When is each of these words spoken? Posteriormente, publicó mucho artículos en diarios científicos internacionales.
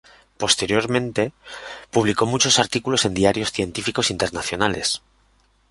Posteriormente, 0.39 1.31
publicó 1.91 2.25
mucho 2.25 2.49
artículos 2.59 3.05
en 3.05 3.13
diarios 3.13 3.51
científicos 3.51 4.09
internacionales. 4.09 5.03